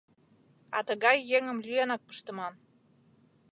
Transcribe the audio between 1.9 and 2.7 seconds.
пыштыман.